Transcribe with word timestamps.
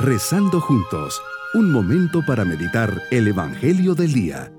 Rezando 0.00 0.60
juntos, 0.60 1.20
un 1.54 1.72
momento 1.72 2.24
para 2.24 2.44
meditar 2.44 3.02
el 3.10 3.26
Evangelio 3.26 3.96
del 3.96 4.12
Día. 4.12 4.52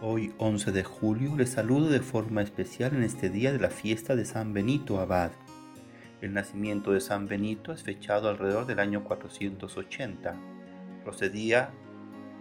Hoy 0.00 0.32
11 0.38 0.70
de 0.70 0.84
julio 0.84 1.34
les 1.36 1.50
saludo 1.50 1.88
de 1.88 1.98
forma 1.98 2.42
especial 2.42 2.94
en 2.94 3.02
este 3.02 3.28
día 3.28 3.50
de 3.50 3.58
la 3.58 3.70
fiesta 3.70 4.14
de 4.14 4.24
San 4.24 4.52
Benito 4.52 5.00
Abad. 5.00 5.32
El 6.20 6.32
nacimiento 6.32 6.92
de 6.92 7.00
San 7.00 7.26
Benito 7.26 7.72
es 7.72 7.82
fechado 7.82 8.28
alrededor 8.28 8.66
del 8.66 8.78
año 8.78 9.02
480. 9.02 10.36
Procedía 11.02 11.70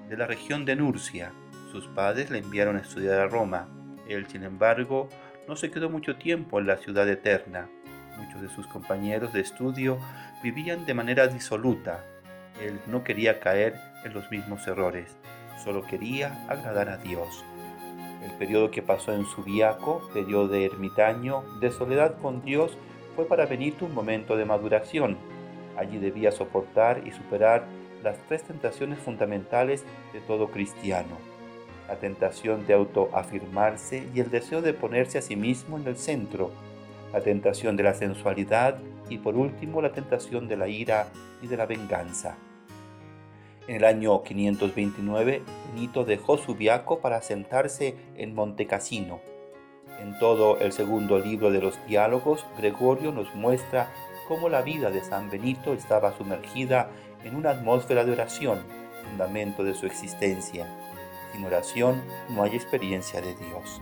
de 0.10 0.16
la 0.16 0.28
región 0.28 0.64
de 0.64 0.76
Nurcia. 0.76 1.34
Sus 1.72 1.88
padres 1.88 2.30
le 2.30 2.38
enviaron 2.38 2.76
a 2.76 2.82
estudiar 2.82 3.20
a 3.20 3.28
Roma. 3.28 3.68
Él, 4.08 4.28
sin 4.28 4.44
embargo, 4.44 5.10
no 5.48 5.56
se 5.56 5.72
quedó 5.72 5.90
mucho 5.90 6.16
tiempo 6.16 6.60
en 6.60 6.68
la 6.68 6.78
ciudad 6.78 7.08
eterna. 7.08 7.70
Muchos 8.18 8.42
de 8.42 8.50
sus 8.50 8.68
compañeros 8.68 9.34
de 9.34 9.42
estudio 9.42 9.98
vivían 10.42 10.86
de 10.86 10.94
manera 10.94 11.28
disoluta. 11.28 12.04
Él 12.62 12.80
no 12.88 13.04
quería 13.04 13.40
caer 13.40 13.76
en 14.06 14.14
los 14.14 14.32
mismos 14.32 14.66
errores, 14.68 15.18
solo 15.64 15.84
quería 15.84 16.46
agradar 16.48 16.90
a 16.90 16.98
Dios. 16.98 17.44
El 18.24 18.32
periodo 18.38 18.72
que 18.72 18.82
pasó 18.82 19.14
en 19.14 19.26
Subiaco, 19.26 20.10
periodo 20.14 20.48
de 20.48 20.66
ermitaño, 20.66 21.44
de 21.60 21.72
soledad 21.72 22.18
con 22.20 22.44
Dios, 22.44 22.78
fue 23.16 23.26
para 23.26 23.46
Benito 23.46 23.86
un 23.86 23.94
momento 23.94 24.36
de 24.36 24.46
maduración. 24.46 25.18
Allí 25.78 25.98
debía 25.98 26.32
soportar 26.32 27.06
y 27.06 27.12
superar 27.12 27.66
las 28.04 28.18
tres 28.28 28.44
tentaciones 28.44 29.00
fundamentales 29.00 29.84
de 30.14 30.22
todo 30.22 30.50
cristiano. 30.50 31.35
La 31.88 31.96
tentación 31.96 32.66
de 32.66 32.74
autoafirmarse 32.74 34.08
y 34.14 34.20
el 34.20 34.32
deseo 34.32 34.62
de 34.62 34.74
ponerse 34.74 35.18
a 35.18 35.22
sí 35.22 35.36
mismo 35.36 35.78
en 35.78 35.88
el 35.88 35.98
centro. 35.98 36.52
La 37.14 37.22
tentación 37.22 37.78
de 37.78 37.84
la 37.84 37.94
sensualidad 37.94 38.78
y 39.10 39.20
por 39.20 39.36
último 39.36 39.82
la 39.82 39.92
tentación 39.92 40.48
de 40.48 40.58
la 40.58 40.68
ira 40.68 41.08
y 41.42 41.48
de 41.48 41.58
la 41.58 41.66
venganza. 41.66 42.38
En 43.68 43.78
el 43.78 43.86
año 43.86 44.22
529, 44.24 45.42
Benito 45.74 46.06
dejó 46.06 46.38
Subiaco 46.38 47.00
para 47.00 47.22
sentarse 47.22 47.96
en 48.16 48.36
Montecassino 48.36 49.22
en 50.00 50.18
todo 50.20 50.60
el 50.60 50.74
segundo 50.74 51.20
libro 51.20 51.52
de 51.52 51.62
los 51.62 51.74
diálogos, 51.88 52.46
Gregorio 52.58 53.12
nos 53.12 53.34
muestra 53.34 53.90
cómo 54.28 54.50
la 54.50 54.62
vida 54.62 54.92
de 54.92 55.04
San 55.04 55.30
Benito 55.30 55.74
estaba 55.74 56.16
sumergida 56.18 56.90
en 57.24 57.36
una 57.36 57.52
atmósfera 57.52 58.04
de 58.04 58.12
oración, 58.12 58.60
fundamento 59.04 59.64
de 59.64 59.74
su 59.74 59.86
existencia. 59.86 60.68
Sin 61.36 61.44
oración 61.44 62.02
no 62.30 62.44
hay 62.44 62.56
experiencia 62.56 63.20
de 63.20 63.36
Dios. 63.36 63.82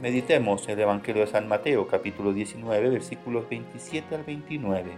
Meditemos 0.00 0.68
el 0.68 0.78
Evangelio 0.78 1.22
de 1.22 1.32
San 1.32 1.48
Mateo 1.48 1.88
capítulo 1.88 2.32
19 2.32 2.88
versículos 2.88 3.48
27 3.48 4.14
al 4.14 4.22
29. 4.22 4.92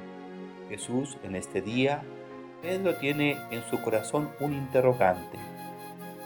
Jesús 0.69 1.17
en 1.23 1.37
este 1.37 1.63
día, 1.63 2.03
Pedro 2.61 2.97
tiene 2.97 3.39
en 3.51 3.63
su 3.71 3.81
corazón 3.81 4.29
un 4.41 4.53
interrogante. 4.53 5.39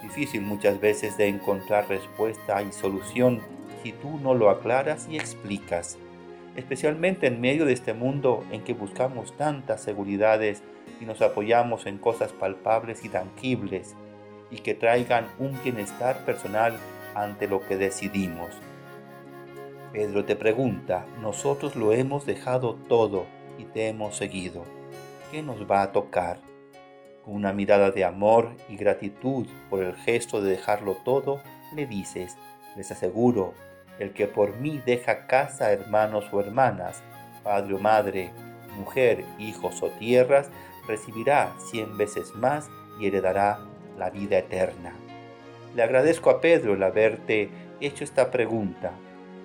Difícil 0.03 0.43
muchas 0.43 0.81
veces 0.81 1.17
de 1.17 1.29
encontrar 1.29 1.89
respuesta 1.89 2.61
y 2.63 2.73
solución 2.73 3.41
si 3.85 3.93
tú 3.93 4.19
no 4.19 4.35
lo 4.35 4.51
aclaras 4.51 5.07
y 5.09 5.15
explicas, 5.15 5.99
especialmente 6.57 7.29
en 7.29 7.41
medio 7.41 7.65
de 7.65 7.75
este 7.75 7.95
mundo 7.95 8.45
en 8.51 8.65
que 8.65 8.75
buscamos 8.75 9.37
tantas 9.37 9.81
seguridades 9.85 10.65
y 11.01 11.05
nos 11.05 11.23
apoyamos 11.23 11.87
en 11.87 11.99
cosas 11.99 12.33
palpables 12.33 13.05
y 13.05 13.09
tangibles 13.09 13.95
y 14.51 14.59
que 14.59 14.75
traigan 14.75 15.27
un 15.39 15.61
bienestar 15.63 16.25
personal 16.25 16.77
ante 17.15 17.49
lo 17.49 17.67
que 17.67 17.77
decidimos. 17.77 18.51
Pedro 19.93 20.25
te 20.25 20.37
pregunta, 20.37 21.07
nosotros 21.21 21.75
lo 21.75 21.93
hemos 21.93 22.27
dejado 22.27 22.75
todo 22.75 23.27
y 23.59 23.65
te 23.65 23.89
hemos 23.89 24.17
seguido. 24.17 24.65
¿Qué 25.31 25.43
nos 25.43 25.69
va 25.69 25.83
a 25.83 25.93
tocar? 25.93 26.39
Con 27.25 27.35
una 27.35 27.53
mirada 27.53 27.91
de 27.91 28.05
amor 28.05 28.51
y 28.69 28.77
gratitud 28.77 29.47
por 29.69 29.83
el 29.83 29.95
gesto 29.95 30.41
de 30.41 30.51
dejarlo 30.51 30.97
todo, 31.05 31.41
le 31.75 31.87
dices, 31.87 32.37
les 32.77 32.91
aseguro 32.91 33.55
el 33.99 34.13
que 34.13 34.27
por 34.27 34.57
mí 34.57 34.81
deja 34.85 35.27
casa, 35.27 35.73
hermanos 35.73 36.25
o 36.33 36.41
hermanas, 36.41 37.03
padre 37.43 37.75
o 37.75 37.79
madre, 37.79 38.31
mujer, 38.77 39.25
hijos 39.39 39.83
o 39.83 39.91
tierras, 39.91 40.51
recibirá 40.87 41.53
cien 41.71 41.97
veces 41.99 42.35
más 42.35 42.71
y 42.99 43.07
heredará 43.07 43.61
la 44.01 44.11
vida 44.11 44.39
eterna. 44.39 44.93
Le 45.77 45.85
agradezco 45.85 46.31
a 46.31 46.41
Pedro 46.41 46.75
el 46.75 46.83
haberte 46.83 47.51
hecho 47.81 48.03
esta 48.03 48.33
pregunta, 48.33 48.91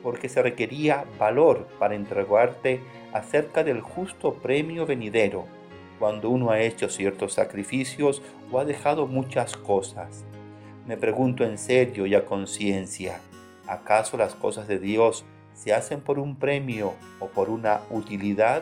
porque 0.02 0.30
se 0.30 0.42
requería 0.42 1.06
valor 1.20 1.68
para 1.78 1.94
entregarte 1.94 2.80
acerca 3.14 3.64
del 3.64 3.82
justo 3.82 4.34
premio 4.34 4.88
venidero, 4.88 5.46
cuando 6.00 6.32
uno 6.32 6.50
ha 6.50 6.62
hecho 6.62 6.90
ciertos 6.90 7.34
sacrificios 7.34 8.24
o 8.52 8.60
ha 8.60 8.66
dejado 8.66 9.06
muchas 9.06 9.56
cosas. 9.56 10.26
Me 10.88 10.98
pregunto 10.98 11.44
en 11.44 11.58
serio 11.58 12.08
y 12.08 12.16
a 12.16 12.26
conciencia, 12.26 13.20
¿Acaso 13.68 14.16
las 14.16 14.36
cosas 14.36 14.68
de 14.68 14.78
Dios 14.78 15.26
se 15.54 15.74
hacen 15.74 16.02
por 16.02 16.20
un 16.20 16.36
premio 16.36 16.94
o 17.20 17.28
por 17.28 17.50
una 17.50 17.82
utilidad? 17.90 18.62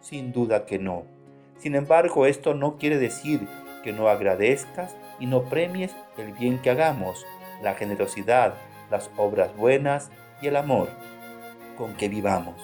Sin 0.00 0.32
duda 0.32 0.64
que 0.64 0.78
no. 0.78 1.04
Sin 1.58 1.74
embargo, 1.74 2.24
esto 2.24 2.54
no 2.54 2.76
quiere 2.76 2.98
decir 2.98 3.48
que 3.82 3.92
no 3.92 4.08
agradezcas 4.08 4.94
y 5.18 5.26
no 5.26 5.42
premies 5.44 5.94
el 6.16 6.32
bien 6.32 6.58
que 6.58 6.70
hagamos, 6.70 7.26
la 7.62 7.74
generosidad, 7.74 8.54
las 8.90 9.10
obras 9.16 9.56
buenas 9.56 10.10
y 10.40 10.46
el 10.48 10.56
amor 10.56 10.88
con 11.76 11.94
que 11.94 12.08
vivamos. 12.08 12.56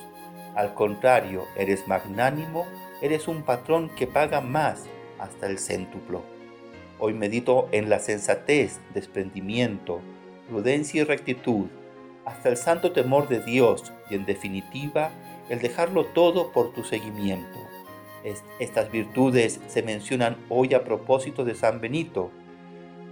Al 0.54 0.74
contrario, 0.74 1.44
eres 1.56 1.88
magnánimo, 1.88 2.66
eres 3.00 3.28
un 3.28 3.42
patrón 3.42 3.88
que 3.90 4.06
paga 4.06 4.40
más 4.40 4.84
hasta 5.18 5.46
el 5.46 5.58
céntuplo. 5.58 6.22
Hoy 6.98 7.14
medito 7.14 7.68
en 7.72 7.88
la 7.88 7.98
sensatez, 7.98 8.80
desprendimiento, 8.92 10.00
prudencia 10.48 11.02
y 11.02 11.04
rectitud, 11.04 11.66
hasta 12.24 12.48
el 12.48 12.56
santo 12.56 12.92
temor 12.92 13.28
de 13.28 13.40
Dios 13.40 13.92
y 14.10 14.14
en 14.14 14.24
definitiva 14.24 15.10
el 15.48 15.60
dejarlo 15.60 16.06
todo 16.06 16.52
por 16.52 16.72
tu 16.72 16.84
seguimiento. 16.84 17.58
estas 18.58 18.90
virtudes 18.90 19.60
se 19.66 19.82
mencionan 19.82 20.38
hoy 20.48 20.72
a 20.72 20.82
propósito 20.82 21.44
de 21.44 21.54
San 21.54 21.82
Benito, 21.82 22.30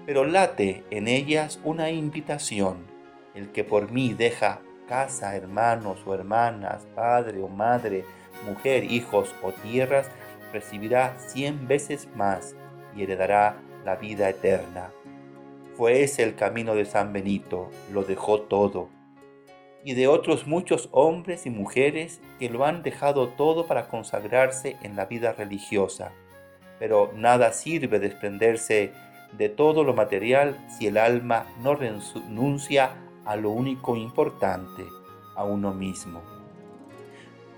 pero 0.07 0.25
late 0.25 0.85
en 0.91 1.09
ellas 1.09 1.61
una 1.65 1.91
invitación. 1.91 2.87
El 3.35 3.51
que 3.51 3.65
por 3.65 3.91
mí 3.91 4.15
deja 4.15 4.61
casa, 4.89 5.37
hermanos 5.37 6.01
o 6.07 6.15
hermanas, 6.15 6.87
padre 6.95 7.41
o 7.41 7.49
madre, 7.49 8.05
mujer, 8.47 8.85
hijos 8.85 9.35
o 9.43 9.53
tierras, 9.53 10.11
recibirá 10.53 11.19
cien 11.19 11.67
veces 11.67 12.09
más 12.15 12.55
y 12.95 13.03
heredará 13.03 13.57
la 13.85 13.97
vida 13.97 14.29
eterna. 14.29 14.91
Fue 15.77 16.03
ese 16.03 16.23
el 16.23 16.35
camino 16.35 16.75
de 16.75 16.85
San 16.85 17.13
Benito, 17.13 17.71
lo 17.93 18.05
dejó 18.05 18.43
todo. 18.43 18.91
Y 19.85 19.95
de 19.95 20.07
otros 20.07 20.47
muchos 20.47 20.89
hombres 20.93 21.47
y 21.47 21.51
mujeres 21.51 22.21
que 22.39 22.51
lo 22.51 22.65
han 22.67 22.83
dejado 22.83 23.29
todo 23.31 23.67
para 23.67 23.89
consagrarse 23.89 24.77
en 24.83 24.95
la 24.95 25.07
vida 25.07 25.33
religiosa. 25.33 26.13
Pero 26.79 27.11
nada 27.17 27.53
sirve 27.53 27.99
desprenderse 27.99 28.93
de 29.37 29.49
todo 29.49 29.85
lo 29.85 29.95
material 29.95 30.59
si 30.69 30.87
el 30.87 30.99
alma 30.99 31.47
no 31.63 31.75
renuncia 31.75 32.91
a 33.25 33.37
lo 33.37 33.51
único 33.51 33.97
importante, 33.97 34.85
a 35.37 35.45
uno 35.45 35.73
mismo 35.73 36.21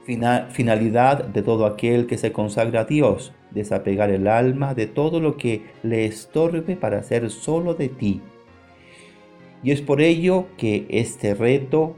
finalidad 0.04 1.24
de 1.24 1.42
todo 1.42 1.66
aquel 1.66 2.06
que 2.06 2.18
se 2.18 2.32
consagra 2.32 2.80
a 2.80 2.84
Dios, 2.84 3.32
desapegar 3.50 4.10
el 4.10 4.28
alma 4.28 4.74
de 4.74 4.86
todo 4.86 5.20
lo 5.20 5.36
que 5.36 5.62
le 5.82 6.04
estorbe 6.04 6.76
para 6.76 7.02
ser 7.02 7.30
solo 7.30 7.74
de 7.74 7.88
ti. 7.88 8.20
Y 9.62 9.70
es 9.70 9.80
por 9.80 10.02
ello 10.02 10.46
que 10.58 10.86
este 10.90 11.34
reto 11.34 11.96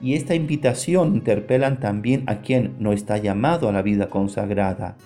y 0.00 0.14
esta 0.14 0.34
invitación 0.34 1.14
interpelan 1.14 1.80
también 1.80 2.24
a 2.26 2.40
quien 2.40 2.74
no 2.78 2.92
está 2.92 3.18
llamado 3.18 3.68
a 3.68 3.72
la 3.72 3.82
vida 3.82 4.08
consagrada. 4.08 4.96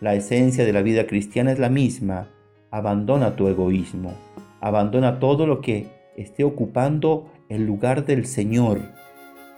La 0.00 0.14
esencia 0.14 0.64
de 0.64 0.72
la 0.72 0.82
vida 0.82 1.06
cristiana 1.06 1.52
es 1.52 1.58
la 1.58 1.68
misma. 1.68 2.28
Abandona 2.70 3.36
tu 3.36 3.48
egoísmo. 3.48 4.14
Abandona 4.60 5.18
todo 5.18 5.46
lo 5.46 5.60
que 5.60 5.88
esté 6.16 6.44
ocupando 6.44 7.28
el 7.48 7.66
lugar 7.66 8.04
del 8.04 8.26
Señor 8.26 8.80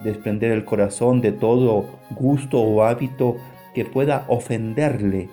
desprender 0.03 0.51
el 0.51 0.65
corazón 0.65 1.21
de 1.21 1.31
todo 1.31 1.85
gusto 2.11 2.61
o 2.61 2.83
hábito 2.83 3.37
que 3.73 3.85
pueda 3.85 4.25
ofenderle. 4.27 5.29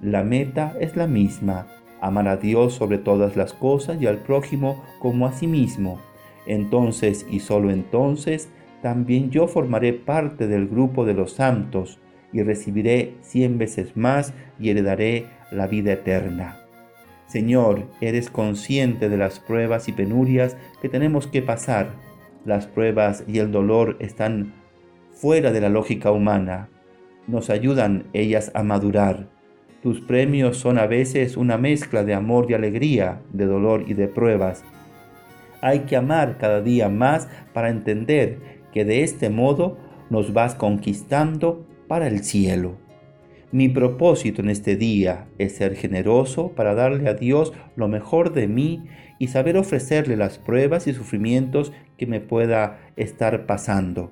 La 0.00 0.22
meta 0.22 0.74
es 0.80 0.96
la 0.96 1.06
misma, 1.06 1.66
amar 2.00 2.28
a 2.28 2.36
Dios 2.36 2.74
sobre 2.74 2.98
todas 2.98 3.36
las 3.36 3.52
cosas 3.52 4.00
y 4.00 4.06
al 4.06 4.18
prójimo 4.18 4.82
como 4.98 5.26
a 5.26 5.32
sí 5.32 5.46
mismo. 5.46 6.00
Entonces 6.46 7.26
y 7.30 7.40
solo 7.40 7.70
entonces 7.70 8.48
también 8.82 9.30
yo 9.30 9.46
formaré 9.46 9.92
parte 9.92 10.48
del 10.48 10.66
grupo 10.66 11.04
de 11.04 11.14
los 11.14 11.32
santos 11.32 12.00
y 12.32 12.42
recibiré 12.42 13.14
cien 13.20 13.58
veces 13.58 13.96
más 13.96 14.34
y 14.58 14.70
heredaré 14.70 15.26
la 15.52 15.66
vida 15.66 15.92
eterna. 15.92 16.61
Señor, 17.32 17.88
eres 18.02 18.28
consciente 18.28 19.08
de 19.08 19.16
las 19.16 19.40
pruebas 19.40 19.88
y 19.88 19.92
penurias 19.92 20.58
que 20.82 20.90
tenemos 20.90 21.26
que 21.26 21.40
pasar 21.40 21.92
Las 22.44 22.66
pruebas 22.66 23.24
y 23.26 23.38
el 23.38 23.50
dolor 23.50 23.96
están 24.00 24.52
fuera 25.12 25.50
de 25.50 25.62
la 25.62 25.70
lógica 25.70 26.12
humana. 26.12 26.68
Nos 27.26 27.48
ayudan 27.48 28.04
ellas 28.12 28.50
a 28.52 28.62
madurar. 28.62 29.30
Tus 29.82 30.02
premios 30.02 30.58
son 30.58 30.78
a 30.78 30.86
veces 30.86 31.38
una 31.38 31.56
mezcla 31.56 32.04
de 32.04 32.12
amor 32.12 32.50
y 32.50 32.54
alegría, 32.54 33.22
de 33.32 33.46
dolor 33.46 33.84
y 33.88 33.94
de 33.94 34.08
pruebas. 34.08 34.62
Hay 35.62 35.80
que 35.86 35.96
amar 35.96 36.36
cada 36.36 36.60
día 36.60 36.90
más 36.90 37.28
para 37.54 37.70
entender 37.70 38.60
que 38.74 38.84
de 38.84 39.04
este 39.04 39.30
modo 39.30 39.78
nos 40.10 40.34
vas 40.34 40.54
conquistando 40.54 41.66
para 41.88 42.08
el 42.08 42.24
cielo. 42.24 42.76
Mi 43.52 43.68
propósito 43.68 44.40
en 44.40 44.48
este 44.48 44.76
día 44.76 45.26
es 45.36 45.56
ser 45.56 45.76
generoso 45.76 46.52
para 46.52 46.74
darle 46.74 47.10
a 47.10 47.12
Dios 47.12 47.52
lo 47.76 47.86
mejor 47.86 48.32
de 48.32 48.48
mí 48.48 48.84
y 49.18 49.28
saber 49.28 49.58
ofrecerle 49.58 50.16
las 50.16 50.38
pruebas 50.38 50.86
y 50.86 50.94
sufrimientos 50.94 51.70
que 51.98 52.06
me 52.06 52.20
pueda 52.20 52.80
estar 52.96 53.44
pasando. 53.44 54.10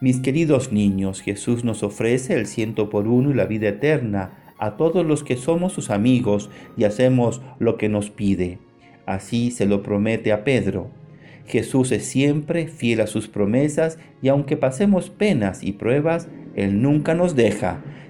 Mis 0.00 0.20
queridos 0.20 0.70
niños, 0.70 1.22
Jesús 1.22 1.64
nos 1.64 1.82
ofrece 1.82 2.34
el 2.34 2.46
ciento 2.46 2.88
por 2.88 3.08
uno 3.08 3.32
y 3.32 3.34
la 3.34 3.46
vida 3.46 3.68
eterna 3.68 4.52
a 4.58 4.76
todos 4.76 5.04
los 5.04 5.24
que 5.24 5.36
somos 5.36 5.72
sus 5.72 5.90
amigos 5.90 6.48
y 6.76 6.84
hacemos 6.84 7.42
lo 7.58 7.76
que 7.76 7.88
nos 7.88 8.10
pide. 8.10 8.60
Así 9.06 9.50
se 9.50 9.66
lo 9.66 9.82
promete 9.82 10.30
a 10.30 10.44
Pedro. 10.44 10.92
Jesús 11.46 11.90
es 11.90 12.04
siempre 12.04 12.68
fiel 12.68 13.00
a 13.00 13.08
sus 13.08 13.26
promesas 13.26 13.98
y 14.22 14.28
aunque 14.28 14.56
pasemos 14.56 15.10
penas 15.10 15.64
y 15.64 15.72
pruebas, 15.72 16.28
Él 16.54 16.80
nunca 16.80 17.14
nos 17.14 17.34
deja, 17.34 17.82